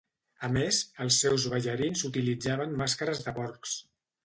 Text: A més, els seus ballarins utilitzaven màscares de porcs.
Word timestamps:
A 0.45 0.47
més, 0.53 0.79
els 1.05 1.19
seus 1.25 1.45
ballarins 1.51 2.03
utilitzaven 2.11 2.75
màscares 2.83 3.25
de 3.29 3.37
porcs. 3.39 3.79